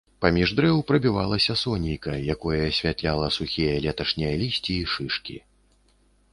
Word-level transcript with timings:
Паміж 0.23 0.51
дрэў 0.59 0.79
прабівалася 0.91 1.55
сонейка, 1.63 2.13
якое 2.35 2.61
асвятляла 2.71 3.27
сухія 3.37 3.77
леташнія 3.87 4.33
лісці 4.45 4.73
і 4.81 4.89
шышкі. 4.95 5.37